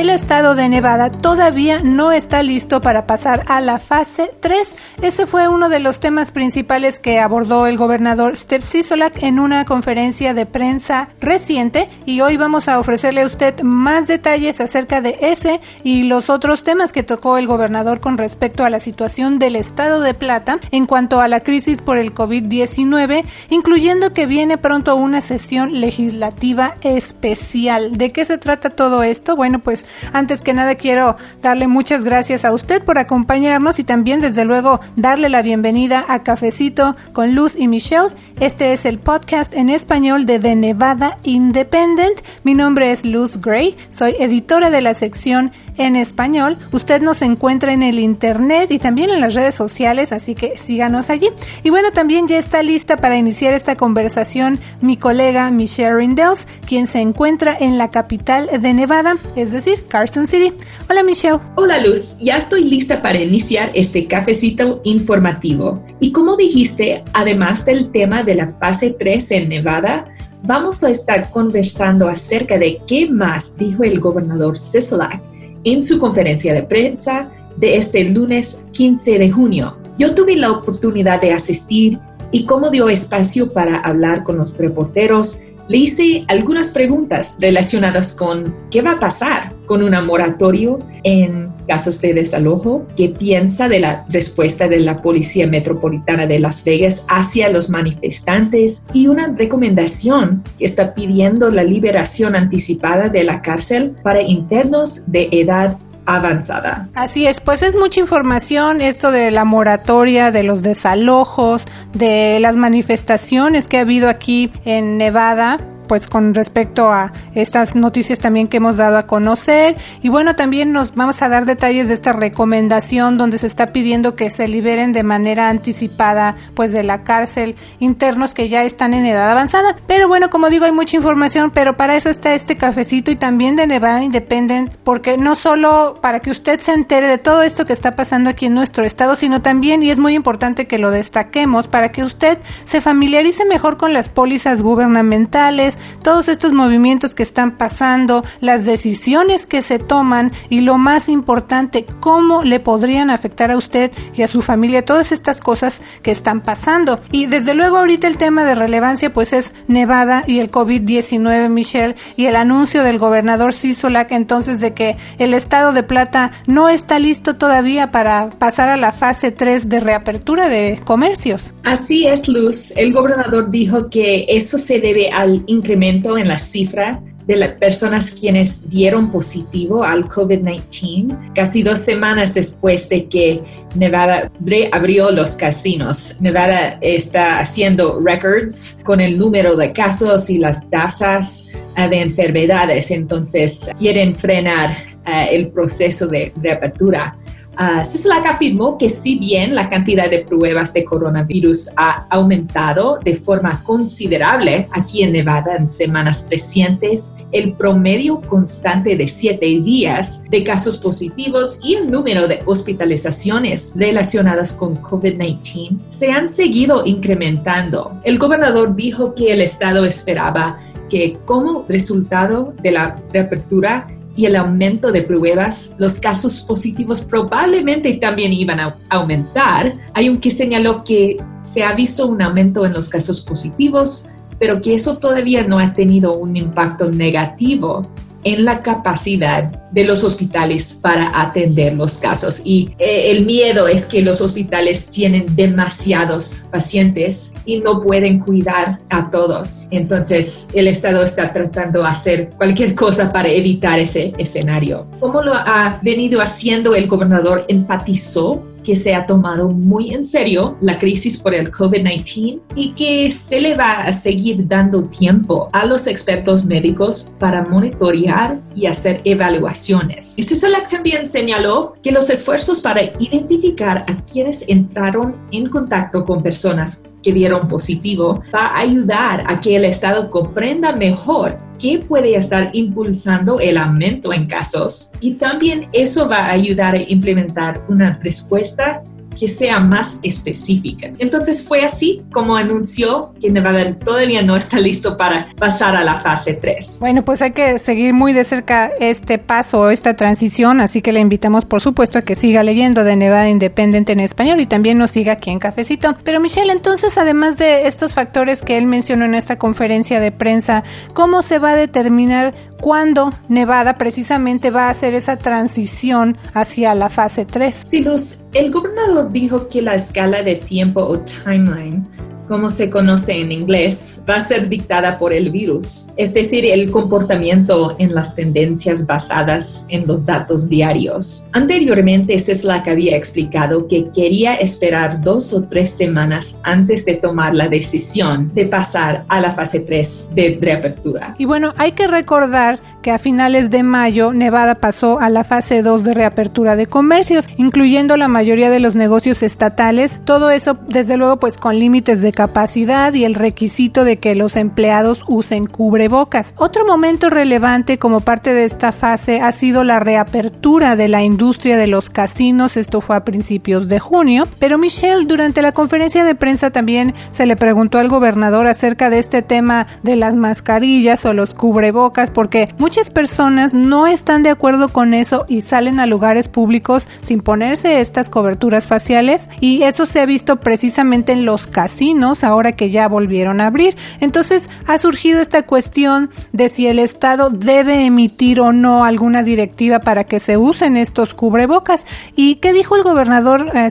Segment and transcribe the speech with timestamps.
[0.00, 4.74] El estado de Nevada todavía no está listo para pasar a la fase 3.
[5.02, 9.66] Ese fue uno de los temas principales que abordó el gobernador Steve Sisolak en una
[9.66, 15.18] conferencia de prensa reciente y hoy vamos a ofrecerle a usted más detalles acerca de
[15.20, 19.54] ese y los otros temas que tocó el gobernador con respecto a la situación del
[19.54, 24.96] estado de Plata en cuanto a la crisis por el COVID-19, incluyendo que viene pronto
[24.96, 27.98] una sesión legislativa especial.
[27.98, 29.36] ¿De qué se trata todo esto?
[29.36, 34.20] Bueno, pues antes que nada quiero darle muchas gracias a usted por acompañarnos y también
[34.20, 38.08] desde luego darle la bienvenida a Cafecito con Luz y Michelle.
[38.38, 42.20] Este es el podcast en español de The Nevada Independent.
[42.44, 46.56] Mi nombre es Luz Gray, soy editora de la sección en español.
[46.72, 51.10] Usted nos encuentra en el internet y también en las redes sociales, así que síganos
[51.10, 51.28] allí.
[51.62, 56.86] Y bueno, también ya está lista para iniciar esta conversación mi colega Michelle Rindels, quien
[56.86, 60.52] se encuentra en la capital de Nevada, es decir, Carson City.
[60.88, 61.38] Hola Michelle.
[61.56, 65.84] Hola Luz, ya estoy lista para iniciar este cafecito informativo.
[66.00, 70.06] Y como dijiste, además del tema de la fase 3 en Nevada,
[70.42, 75.29] vamos a estar conversando acerca de qué más dijo el gobernador Sisolak
[75.64, 79.76] en su conferencia de prensa de este lunes 15 de junio.
[79.98, 81.98] Yo tuve la oportunidad de asistir
[82.30, 88.54] y como dio espacio para hablar con los reporteros, le hice algunas preguntas relacionadas con
[88.70, 94.04] qué va a pasar con un moratorio en casos de desalojo, qué piensa de la
[94.08, 100.64] respuesta de la Policía Metropolitana de Las Vegas hacia los manifestantes y una recomendación que
[100.64, 106.88] está pidiendo la liberación anticipada de la cárcel para internos de edad avanzada.
[106.94, 112.56] Así es, pues es mucha información esto de la moratoria, de los desalojos, de las
[112.56, 118.58] manifestaciones que ha habido aquí en Nevada pues con respecto a estas noticias también que
[118.58, 119.76] hemos dado a conocer.
[120.02, 124.14] Y bueno también nos vamos a dar detalles de esta recomendación donde se está pidiendo
[124.14, 129.04] que se liberen de manera anticipada pues de la cárcel internos que ya están en
[129.04, 129.74] edad avanzada.
[129.88, 133.56] Pero bueno como digo hay mucha información pero para eso está este cafecito y también
[133.56, 137.72] de Nevada Independent porque no solo para que usted se entere de todo esto que
[137.72, 141.66] está pasando aquí en nuestro estado sino también y es muy importante que lo destaquemos
[141.66, 147.52] para que usted se familiarice mejor con las pólizas gubernamentales todos estos movimientos que están
[147.52, 153.56] pasando, las decisiones que se toman y lo más importante, cómo le podrían afectar a
[153.56, 157.00] usted y a su familia todas estas cosas que están pasando.
[157.10, 161.96] Y desde luego ahorita el tema de relevancia pues es Nevada y el COVID-19, Michelle,
[162.16, 166.98] y el anuncio del gobernador Sisolak entonces de que el estado de Plata no está
[166.98, 171.52] listo todavía para pasar a la fase 3 de reapertura de comercios.
[171.62, 172.72] Así es, Luz.
[172.76, 177.50] El gobernador dijo que eso se debe al incremento incremento en la cifra de las
[177.52, 183.40] personas quienes dieron positivo al COVID-19, casi dos semanas después de que
[183.76, 184.32] Nevada
[184.72, 186.16] abrió los casinos.
[186.18, 192.90] Nevada está haciendo records con el número de casos y las tasas eh, de enfermedades,
[192.90, 194.72] entonces quieren frenar
[195.06, 197.14] eh, el proceso de reapertura.
[197.60, 197.82] Uh,
[198.26, 204.66] afirmó que si bien la cantidad de pruebas de coronavirus ha aumentado de forma considerable
[204.72, 211.60] aquí en Nevada en semanas recientes, el promedio constante de siete días de casos positivos
[211.62, 218.00] y el número de hospitalizaciones relacionadas con COVID-19 se han seguido incrementando.
[218.04, 224.36] El gobernador dijo que el estado esperaba que como resultado de la reapertura y el
[224.36, 229.74] aumento de pruebas, los casos positivos probablemente también iban a aumentar.
[229.94, 234.06] Hay un que señaló que se ha visto un aumento en los casos positivos,
[234.38, 237.86] pero que eso todavía no ha tenido un impacto negativo
[238.24, 242.42] en la capacidad de los hospitales para atender los casos.
[242.44, 248.80] Y eh, el miedo es que los hospitales tienen demasiados pacientes y no pueden cuidar
[248.88, 249.68] a todos.
[249.70, 254.86] Entonces, el Estado está tratando de hacer cualquier cosa para evitar ese escenario.
[254.98, 260.56] Como lo ha venido haciendo el gobernador, enfatizó que se ha tomado muy en serio
[260.60, 265.64] la crisis por el COVID-19 y que se le va a seguir dando tiempo a
[265.66, 270.14] los expertos médicos para monitorear y hacer evaluaciones.
[270.16, 276.22] Y César también señaló que los esfuerzos para identificar a quienes entraron en contacto con
[276.22, 282.14] personas que dieron positivo va a ayudar a que el Estado comprenda mejor qué puede
[282.14, 284.92] estar impulsando el aumento en casos.
[285.00, 288.82] Y también eso va a ayudar a implementar una respuesta
[289.20, 290.90] que sea más específica.
[290.98, 296.00] Entonces fue así como anunció que Nevada todavía no está listo para pasar a la
[296.00, 296.78] fase 3.
[296.80, 301.00] Bueno, pues hay que seguir muy de cerca este paso, esta transición, así que le
[301.00, 304.92] invitamos por supuesto a que siga leyendo de Nevada Independiente en español y también nos
[304.92, 305.96] siga aquí en Cafecito.
[306.02, 310.64] Pero Michelle, entonces además de estos factores que él mencionó en esta conferencia de prensa,
[310.94, 316.90] ¿cómo se va a determinar cuándo Nevada precisamente va a hacer esa transición hacia la
[316.90, 317.62] fase 3?
[317.66, 317.84] Sí,
[318.32, 321.86] el gobernador dijo que la escala de tiempo o timeline
[322.30, 326.70] como se conoce en inglés, va a ser dictada por el virus, es decir, el
[326.70, 331.26] comportamiento en las tendencias basadas en los datos diarios.
[331.32, 337.48] Anteriormente, Cesla había explicado que quería esperar dos o tres semanas antes de tomar la
[337.48, 341.16] decisión de pasar a la fase 3 de reapertura.
[341.18, 345.62] Y bueno, hay que recordar que a finales de mayo Nevada pasó a la fase
[345.62, 350.96] 2 de reapertura de comercios, incluyendo la mayoría de los negocios estatales, todo eso desde
[350.96, 356.34] luego pues con límites de capacidad y el requisito de que los empleados usen cubrebocas.
[356.36, 361.56] Otro momento relevante como parte de esta fase ha sido la reapertura de la industria
[361.56, 366.14] de los casinos, esto fue a principios de junio, pero Michelle durante la conferencia de
[366.14, 371.12] prensa también se le preguntó al gobernador acerca de este tema de las mascarillas o
[371.12, 376.28] los cubrebocas porque muchas personas no están de acuerdo con eso y salen a lugares
[376.28, 382.22] públicos sin ponerse estas coberturas faciales y eso se ha visto precisamente en los casinos
[382.22, 383.76] ahora que ya volvieron a abrir.
[383.98, 389.80] Entonces ha surgido esta cuestión de si el Estado debe emitir o no alguna directiva
[389.80, 391.86] para que se usen estos cubrebocas.
[392.14, 393.68] ¿Y qué dijo el gobernador eh,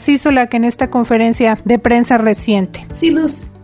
[0.49, 2.85] que en esta conferencia de prensa reciente?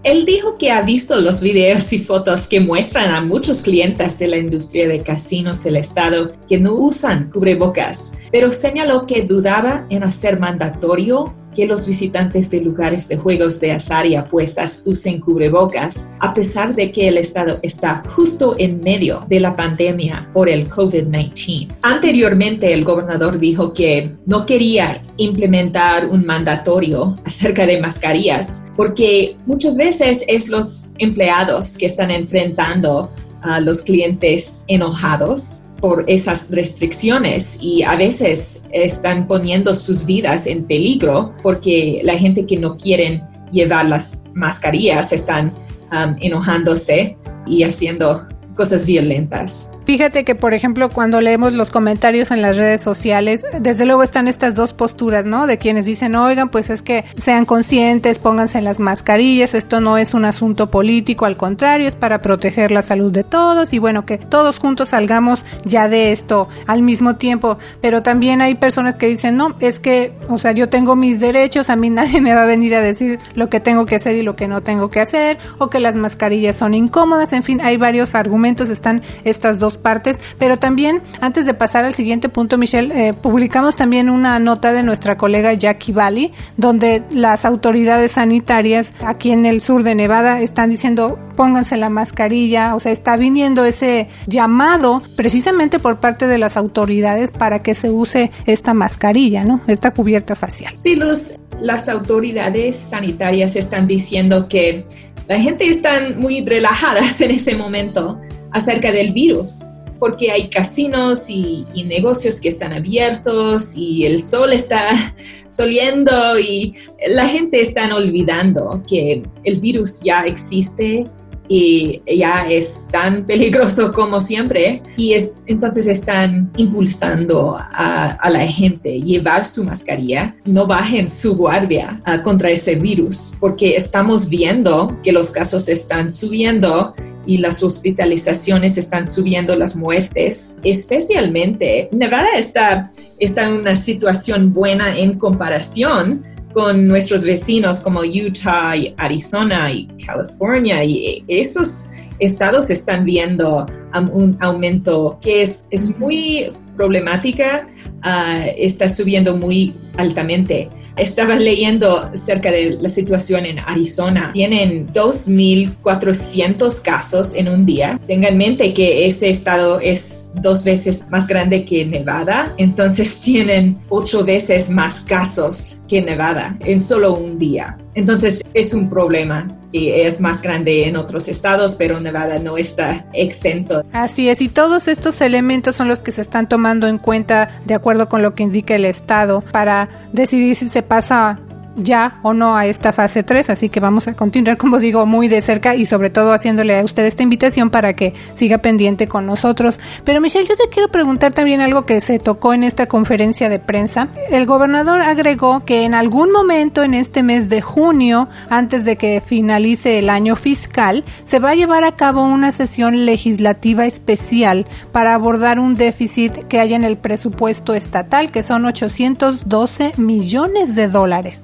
[0.05, 4.27] Él dijo que ha visto los videos y fotos que muestran a muchos clientes de
[4.27, 10.03] la industria de casinos del estado que no usan cubrebocas, pero señaló que dudaba en
[10.03, 16.09] hacer mandatorio que los visitantes de lugares de juegos de azar y apuestas usen cubrebocas,
[16.19, 20.69] a pesar de que el Estado está justo en medio de la pandemia por el
[20.69, 21.69] COVID-19.
[21.81, 29.77] Anteriormente, el gobernador dijo que no quería implementar un mandatorio acerca de mascarillas, porque muchas
[29.77, 33.09] veces es los empleados que están enfrentando
[33.41, 40.65] a los clientes enojados por esas restricciones y a veces están poniendo sus vidas en
[40.65, 45.51] peligro porque la gente que no quieren llevar las mascarillas están
[45.91, 49.73] um, enojándose y haciendo cosas violentas.
[49.85, 54.27] Fíjate que, por ejemplo, cuando leemos los comentarios en las redes sociales, desde luego están
[54.27, 55.45] estas dos posturas, ¿no?
[55.45, 60.15] De quienes dicen, oigan, pues es que sean conscientes, pónganse las mascarillas, esto no es
[60.15, 64.17] un asunto político, al contrario, es para proteger la salud de todos y bueno, que
[64.17, 67.59] todos juntos salgamos ya de esto al mismo tiempo.
[67.79, 71.69] Pero también hay personas que dicen, no, es que, o sea, yo tengo mis derechos,
[71.69, 74.23] a mí nadie me va a venir a decir lo que tengo que hacer y
[74.23, 77.77] lo que no tengo que hacer, o que las mascarillas son incómodas, en fin, hay
[77.77, 83.09] varios argumentos, están estas dos partes, pero también antes de pasar al siguiente punto, Michelle,
[83.09, 89.31] eh, publicamos también una nota de nuestra colega Jackie Valley, donde las autoridades sanitarias aquí
[89.31, 94.07] en el sur de Nevada están diciendo pónganse la mascarilla, o sea, está viniendo ese
[94.25, 99.61] llamado precisamente por parte de las autoridades para que se use esta mascarilla, ¿no?
[99.67, 100.75] Esta cubierta facial.
[100.75, 104.85] Sí, los, las autoridades sanitarias están diciendo que
[105.27, 108.19] la gente está muy relajadas en ese momento
[108.55, 109.65] acerca del virus,
[109.99, 114.91] porque hay casinos y, negocios que están abiertos y el sol está
[115.47, 116.73] soliendo y
[117.09, 121.05] la gente está olvidando que el virus ya existe
[121.49, 124.81] y ya es tan peligroso como siempre.
[124.95, 132.01] Y es, entonces están impulsando a, la gente llevar su mascarilla, no bajen su guardia
[132.05, 136.95] ah, contra ese virus porque estamos viendo que los casos están subiendo
[137.25, 144.97] y las hospitalizaciones están subiendo las muertes, especialmente Nevada está, está en una situación buena
[144.97, 151.89] en comparación con nuestros vecinos como Utah y Arizona y California y esos
[152.19, 153.65] estados están viendo
[154.13, 157.67] un aumento que es, es muy problemática,
[158.01, 160.69] ah, está subiendo muy altamente.
[160.97, 164.31] Estaba leyendo acerca de la situación en Arizona.
[164.33, 167.99] Tienen 2.400 casos en un día.
[168.07, 172.53] Tengan en mente que ese estado es dos veces más grande que Nevada.
[172.57, 177.77] Entonces tienen ocho veces más casos que Nevada en solo un día.
[177.95, 183.05] Entonces es un problema y es más grande en otros estados, pero Nevada no está
[183.13, 183.83] exento.
[183.93, 187.73] Así es, y todos estos elementos son los que se están tomando en cuenta de
[187.73, 191.39] acuerdo con lo que indica el estado para decidir si se pasa
[191.75, 195.27] ya o no a esta fase 3, así que vamos a continuar, como digo, muy
[195.27, 199.25] de cerca y sobre todo haciéndole a usted esta invitación para que siga pendiente con
[199.25, 199.79] nosotros.
[200.03, 203.59] Pero Michelle, yo te quiero preguntar también algo que se tocó en esta conferencia de
[203.59, 204.09] prensa.
[204.29, 209.21] El gobernador agregó que en algún momento en este mes de junio, antes de que
[209.25, 215.13] finalice el año fiscal, se va a llevar a cabo una sesión legislativa especial para
[215.13, 221.43] abordar un déficit que haya en el presupuesto estatal, que son 812 millones de dólares.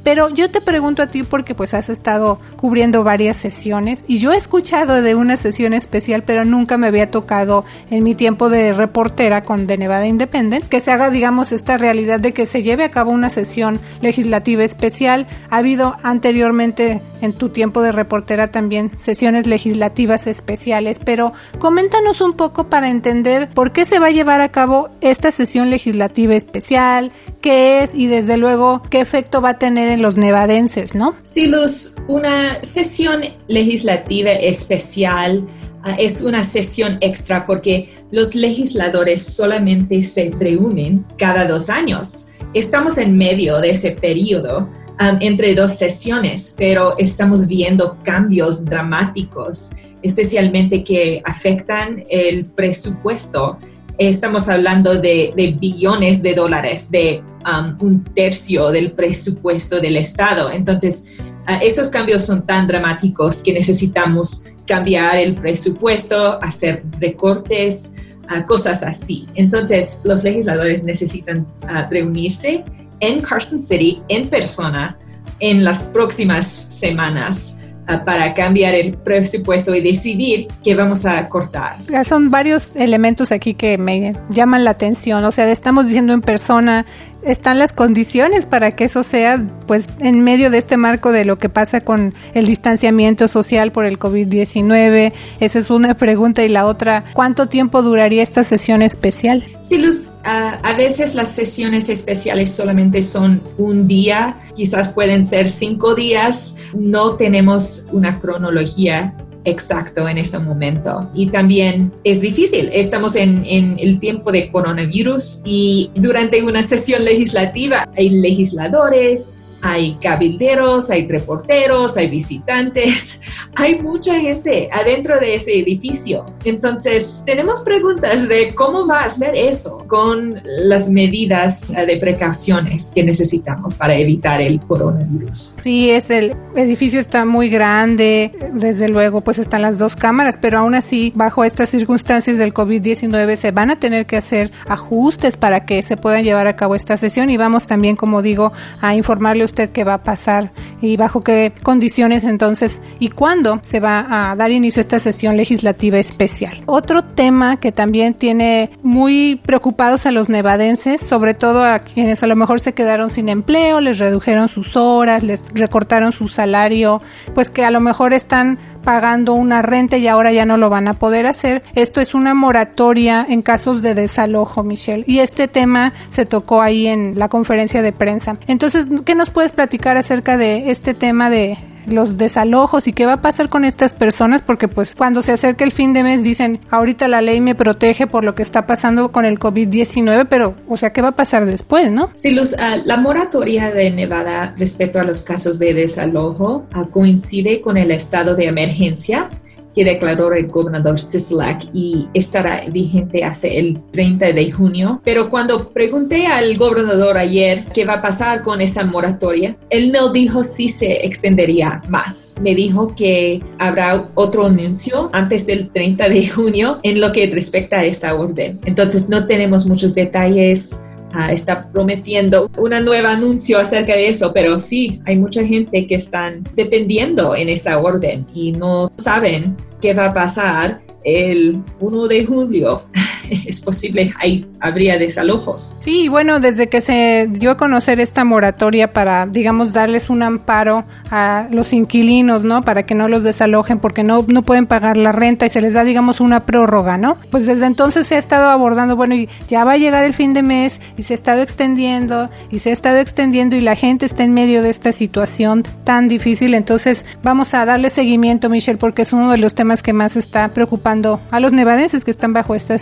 [0.03, 4.31] Pero yo te pregunto a ti porque pues has estado cubriendo varias sesiones y yo
[4.31, 8.73] he escuchado de una sesión especial, pero nunca me había tocado en mi tiempo de
[8.73, 12.83] reportera con The Nevada Independent que se haga, digamos, esta realidad de que se lleve
[12.83, 15.27] a cabo una sesión legislativa especial.
[15.49, 22.33] Ha habido anteriormente en tu tiempo de reportera también sesiones legislativas especiales, pero coméntanos un
[22.33, 27.11] poco para entender por qué se va a llevar a cabo esta sesión legislativa especial,
[27.41, 31.15] qué es y desde luego qué efecto va a tener en los nevadenses, ¿no?
[31.23, 35.47] Sí, Luz, una sesión legislativa especial
[35.83, 42.29] ah, es una sesión extra porque los legisladores solamente se reúnen cada dos años.
[42.53, 44.69] Estamos en medio de ese periodo
[44.99, 49.71] um, entre dos sesiones, pero estamos viendo cambios dramáticos,
[50.01, 53.57] especialmente que afectan el presupuesto
[53.97, 60.51] estamos hablando de, billones de dólares, de um, un tercio del presupuesto del Estado.
[60.51, 61.05] Entonces,
[61.47, 67.93] uh, esos cambios son tan dramáticos que necesitamos cambiar el presupuesto, hacer recortes,
[68.25, 69.27] uh, cosas así.
[69.35, 72.63] Entonces, los legisladores necesitan uh, reunirse
[72.99, 74.97] en Carson City en persona
[75.39, 77.57] en las próximas semanas
[78.05, 81.75] para cambiar el presupuesto y decidir qué vamos a cortar.
[82.05, 85.23] Son varios elementos aquí que me llaman la atención.
[85.23, 86.85] O sea, estamos diciendo en persona
[87.23, 91.37] están las condiciones para que eso sea, pues, en medio de este marco de lo
[91.37, 95.13] que pasa con el distanciamiento social por el COVID-19?
[95.39, 96.43] Esa es una pregunta.
[96.43, 99.43] Y la otra, ¿cuánto tiempo duraría esta sesión especial?
[99.61, 105.95] Sí, Luz, a veces las sesiones especiales solamente son un día, quizás pueden ser cinco
[105.95, 106.55] días.
[106.73, 109.13] No tenemos una cronología
[109.45, 111.09] exacto en ese momento.
[111.13, 112.69] Y también es difícil.
[112.73, 120.89] Estamos en, el tiempo de coronavirus y durante una sesión legislativa hay legisladores, hay cabilderos,
[120.89, 123.21] hay reporteros, hay visitantes,
[123.55, 126.25] hay mucha gente adentro de ese edificio.
[126.43, 133.03] Entonces, tenemos preguntas de cómo va a ser eso con las medidas de precauciones que
[133.03, 135.57] necesitamos para evitar el coronavirus.
[135.63, 140.59] Sí, es el edificio está muy grande, desde luego, pues están las dos cámaras, pero
[140.59, 145.65] aún así, bajo estas circunstancias del COVID-19 se van a tener que hacer ajustes para
[145.65, 148.51] que se puedan llevar a cabo esta sesión y vamos también, como digo,
[148.81, 153.79] a informarle usted qué va a pasar y bajo qué condiciones entonces y cuándo se
[153.79, 156.63] va a dar inicio a esta sesión legislativa especial.
[156.65, 162.27] Otro tema que también tiene muy preocupados a los nevadenses, sobre todo a quienes a
[162.27, 167.01] lo mejor se quedaron sin empleo, les redujeron sus horas, les recortaron su salario,
[167.35, 170.87] pues que a lo mejor están pagando una renta y ahora ya no lo van
[170.87, 171.63] a poder hacer.
[171.75, 175.03] Esto es una moratoria en casos de desalojo, Michelle.
[175.07, 178.37] Y este tema se tocó ahí en la conferencia de prensa.
[178.47, 183.13] Entonces, ¿qué nos puedes platicar acerca de este tema de los desalojos y qué va
[183.13, 186.59] a pasar con estas personas porque pues cuando se acerca el fin de mes dicen
[186.69, 190.77] ahorita la ley me protege por lo que está pasando con el COVID-19 pero o
[190.77, 192.09] sea qué va a pasar después ¿no?
[192.13, 197.77] Sí ah, la moratoria de Nevada respecto a los casos de desalojo ah, coincide con
[197.77, 199.29] el estado de emergencia
[199.75, 205.01] que declaró el gobernador Sisolak y estará vigente hasta el 30 de junio.
[205.03, 210.11] Pero cuando pregunté al gobernador ayer qué va a pasar con esa moratoria, él no
[210.11, 212.35] dijo si se extendería más.
[212.41, 217.79] Me dijo que habrá otro anuncio antes del 30 de junio en lo que respecta
[217.79, 218.59] a esta orden.
[218.65, 220.83] Entonces no tenemos muchos detalles.
[221.29, 226.43] Está prometiendo un nuevo anuncio acerca de eso, pero sí, hay mucha gente que están
[226.55, 232.83] dependiendo en esta orden y no saben qué va a pasar el 1 de julio.
[233.45, 235.77] es posible ahí habría desalojos.
[235.79, 240.83] Sí, bueno, desde que se dio a conocer esta moratoria para, digamos, darles un amparo
[241.09, 242.63] a los inquilinos, ¿no?
[242.63, 245.73] Para que no los desalojen porque no, no pueden pagar la renta y se les
[245.73, 247.17] da, digamos, una prórroga, ¿no?
[247.31, 250.33] Pues desde entonces se ha estado abordando, bueno, y ya va a llegar el fin
[250.33, 254.05] de mes y se ha estado extendiendo y se ha estado extendiendo y la gente
[254.05, 256.53] está en medio de esta situación tan difícil.
[256.53, 260.49] Entonces vamos a darle seguimiento, Michelle, porque es uno de los temas que más está
[260.49, 262.81] preocupando a los nevadenses que están bajo estas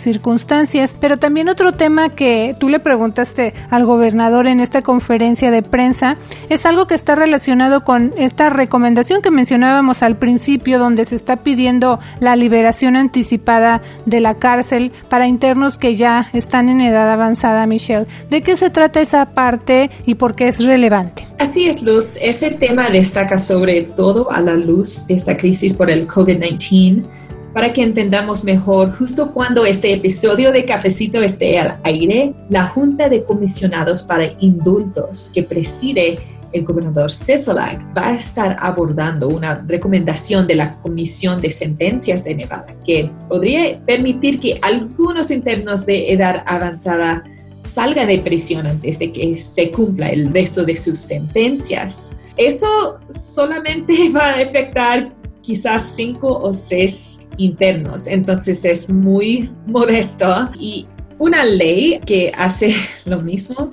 [1.00, 6.16] Pero también otro tema que tú le preguntaste al gobernador en esta conferencia de prensa
[6.48, 11.36] es algo que está relacionado con esta recomendación que mencionábamos al principio, donde se está
[11.36, 17.66] pidiendo la liberación anticipada de la cárcel para internos que ya están en edad avanzada,
[17.66, 18.06] Michelle.
[18.28, 21.28] ¿De qué se trata esa parte y por qué es relevante?
[21.38, 22.18] Así es, Luz.
[22.20, 27.19] Ese tema destaca sobre todo a la luz de esta crisis por el COVID-19
[27.52, 33.08] para que entendamos mejor, justo cuando este episodio de Cafecito esté al aire, la Junta
[33.08, 36.18] de Comisionados para Indultos que preside
[36.52, 42.34] el gobernador Cesolak va a estar abordando una recomendación de la Comisión de Sentencias de
[42.34, 47.24] Nevada que podría permitir que algunos internos de edad avanzada
[47.64, 52.16] salgan de prisión antes de que se cumpla el resto de sus sentencias.
[52.36, 55.19] Eso solamente va a afectar
[55.50, 60.48] quizás cinco o seis internos, entonces es muy modesto.
[60.56, 60.86] Y
[61.18, 62.72] una ley que hace
[63.04, 63.72] lo mismo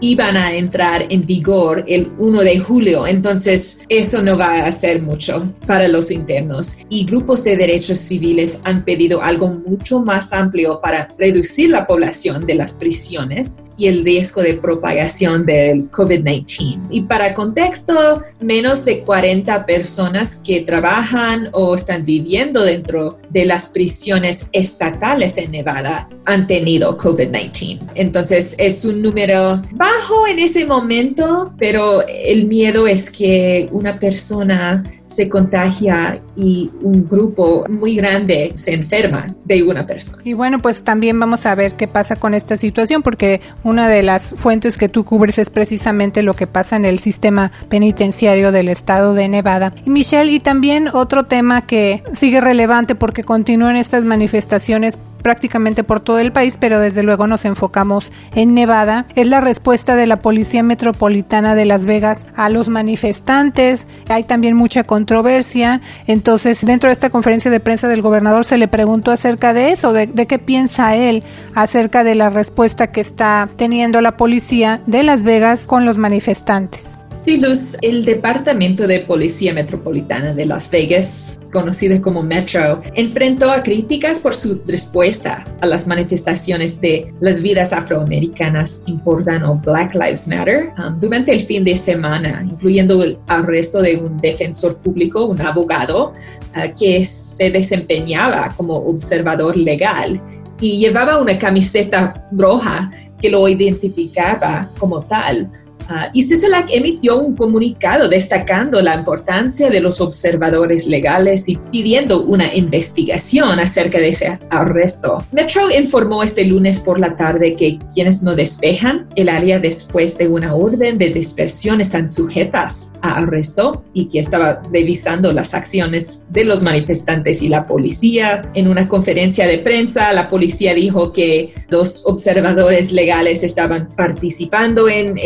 [0.00, 5.02] iban a entrar en vigor el 1 de julio, entonces eso no va a hacer
[5.02, 6.78] mucho para los internos.
[6.88, 12.46] Y grupos de derechos civiles han pedido algo mucho más amplio para reducir la población
[12.46, 16.80] de las prisiones y el riesgo de propagación del COVID-19.
[16.90, 23.68] Y para contexto, menos de 40 personas que trabajan o están viviendo dentro de las
[23.68, 27.92] prisiones estatales en Nevada han tenido COVID-19.
[27.94, 34.84] Entonces es un número bajo en ese momento, pero el miedo es que una persona
[35.08, 40.22] se contagia y un grupo muy grande se enferma de una persona.
[40.24, 44.02] Y bueno, pues también vamos a ver qué pasa con esta situación, porque una de
[44.02, 48.68] las fuentes que tú cubres es precisamente lo que pasa en el sistema penitenciario del
[48.68, 49.72] estado de Nevada.
[49.84, 56.00] Y Michelle, y también otro tema que sigue relevante porque continúan estas manifestaciones prácticamente por
[56.00, 60.16] todo el país, pero desde luego nos enfocamos en Nevada, es la respuesta de la
[60.16, 63.86] Policía Metropolitana de Las Vegas a los manifestantes.
[64.08, 65.80] Hay también mucha controversia.
[66.08, 69.92] Entonces, dentro de esta conferencia de prensa del gobernador se le preguntó acerca de eso,
[69.92, 71.22] de, de qué piensa él
[71.54, 76.97] acerca de la respuesta que está teniendo la policía de Las Vegas con los manifestantes.
[77.18, 83.60] Sí, Luz, el Departamento de Policía Metropolitana de Las Vegas, conocido como Metro, enfrentó a
[83.64, 90.28] críticas por su respuesta a las manifestaciones de las vidas afroamericanas importan o Black Lives
[90.28, 95.40] Matter um, durante el fin de semana, incluyendo el arresto de un defensor público, un
[95.40, 96.12] abogado,
[96.54, 100.22] uh, que se desempeñaba como observador legal
[100.60, 105.50] y llevaba una camiseta roja que lo identificaba como tal.
[105.88, 112.22] Uh, y CECELAC emitió un comunicado destacando la importancia de los observadores legales y pidiendo
[112.22, 115.24] una investigación acerca de ese arresto.
[115.32, 120.28] Metro informó este lunes por la tarde que quienes no despejan el área después de
[120.28, 126.44] una orden de dispersión están sujetas a arresto y que estaba revisando las acciones de
[126.44, 128.50] los manifestantes y la policía.
[128.54, 135.16] En una conferencia de prensa, la policía dijo que dos observadores legales estaban participando en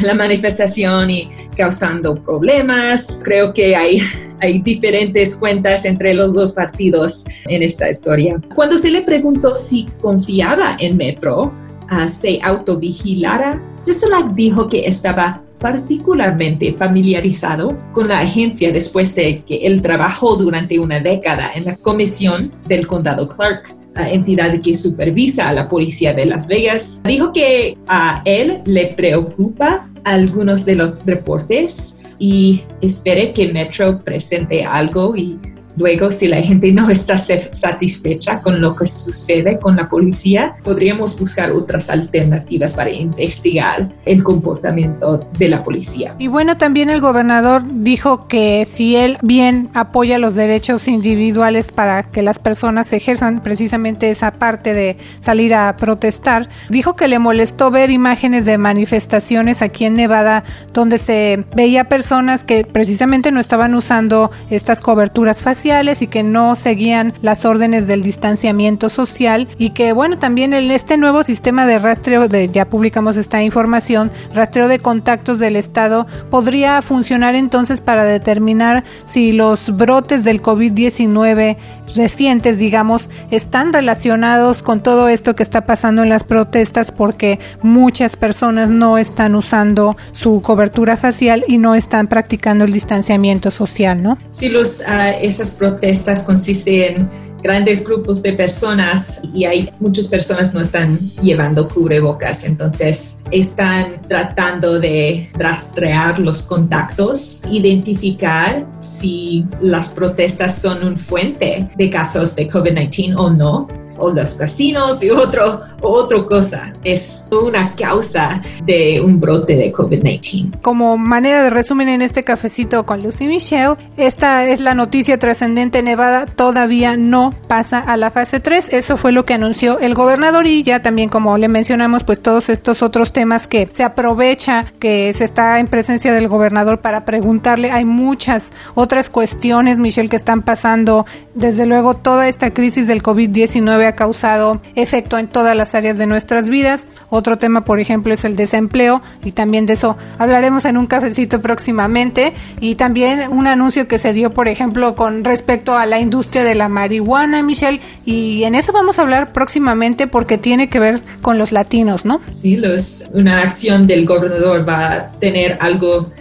[0.04, 3.20] la manifestación y causando problemas.
[3.22, 4.00] Creo que hay,
[4.40, 8.40] hay diferentes cuentas entre los dos partidos en esta historia.
[8.54, 11.52] Cuando se le preguntó si confiaba en Metro,
[11.90, 19.66] uh, se autovigilara, Cecilak dijo que estaba particularmente familiarizado con la agencia después de que
[19.66, 25.52] él trabajó durante una década en la comisión del condado Clark entidad que supervisa a
[25.52, 31.98] la policía de Las Vegas, dijo que a él le preocupa algunos de los reportes
[32.18, 35.38] y espere que Metro presente algo y
[35.76, 41.18] Luego, si la gente no está satisfecha con lo que sucede con la policía, podríamos
[41.18, 46.12] buscar otras alternativas para investigar el comportamiento de la policía.
[46.18, 52.02] Y bueno, también el gobernador dijo que si él bien apoya los derechos individuales para
[52.02, 57.70] que las personas ejerzan precisamente esa parte de salir a protestar, dijo que le molestó
[57.70, 63.74] ver imágenes de manifestaciones aquí en Nevada donde se veía personas que precisamente no estaban
[63.74, 69.92] usando estas coberturas faciales y que no seguían las órdenes del distanciamiento social y que
[69.92, 74.80] bueno, también en este nuevo sistema de rastreo de ya publicamos esta información, rastreo de
[74.80, 81.56] contactos del estado podría funcionar entonces para determinar si los brotes del COVID-19
[81.94, 88.16] recientes, digamos, están relacionados con todo esto que está pasando en las protestas porque muchas
[88.16, 94.18] personas no están usando su cobertura facial y no están practicando el distanciamiento social, ¿no?
[94.30, 94.82] Sí, los,
[95.20, 97.10] esas protestas consisten en
[97.42, 104.78] grandes grupos de personas y hay muchas personas no están llevando cubrebocas, entonces están tratando
[104.78, 113.14] de rastrear los contactos, identificar si las protestas son un fuente de casos de COVID-19
[113.16, 113.68] o no
[114.00, 116.74] o los casinos y otro, otra cosa.
[116.84, 120.60] Es una causa de un brote de COVID-19.
[120.60, 125.82] Como manera de resumen en este cafecito con Lucy Michelle, esta es la noticia trascendente.
[125.82, 128.72] Nevada todavía no pasa a la fase 3.
[128.72, 132.48] Eso fue lo que anunció el gobernador y ya también como le mencionamos, pues todos
[132.48, 137.70] estos otros temas que se aprovecha que se está en presencia del gobernador para preguntarle.
[137.70, 141.06] Hay muchas otras cuestiones, Michelle, que están pasando.
[141.40, 146.04] Desde luego toda esta crisis del COVID-19 ha causado efecto en todas las áreas de
[146.04, 146.84] nuestras vidas.
[147.08, 151.40] Otro tema, por ejemplo, es el desempleo y también de eso hablaremos en un cafecito
[151.40, 152.34] próximamente.
[152.60, 156.54] Y también un anuncio que se dio, por ejemplo, con respecto a la industria de
[156.54, 157.80] la marihuana, Michelle.
[158.04, 162.20] Y en eso vamos a hablar próximamente porque tiene que ver con los latinos, ¿no?
[162.28, 166.12] Sí, los, una acción del gobernador va a tener algo...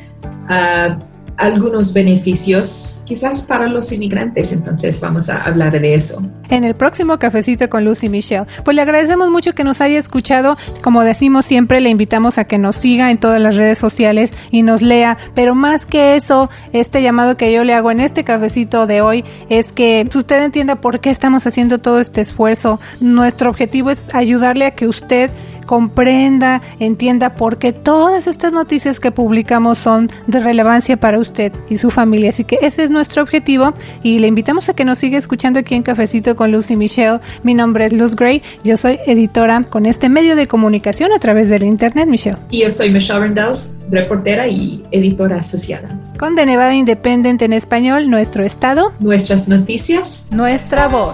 [0.49, 6.21] Uh, algunos beneficios quizás para los inmigrantes, entonces vamos a hablar de eso.
[6.49, 8.45] En el próximo cafecito con Lucy Michelle.
[8.63, 10.58] Pues le agradecemos mucho que nos haya escuchado.
[10.84, 14.63] Como decimos siempre, le invitamos a que nos siga en todas las redes sociales y
[14.63, 15.17] nos lea.
[15.34, 19.23] Pero más que eso, este llamado que yo le hago en este cafecito de hoy
[19.49, 22.80] es que usted entienda por qué estamos haciendo todo este esfuerzo.
[22.99, 25.32] Nuestro objetivo es ayudarle a que usted
[25.69, 31.77] comprenda, entienda por qué todas estas noticias que publicamos son de relevancia para usted y
[31.77, 32.29] su familia.
[32.29, 35.75] Así que ese es nuestro objetivo y le invitamos a que nos siga escuchando aquí
[35.75, 37.19] en Cafecito con Lucy Michelle.
[37.43, 41.49] Mi nombre es Luz Gray, yo soy editora con este medio de comunicación a través
[41.49, 42.38] del Internet, Michelle.
[42.49, 45.95] Y yo soy Michelle Rendells, reportera y editora asociada.
[46.17, 51.13] Con De Nevada Independent en español, nuestro estado, nuestras noticias, nuestra voz.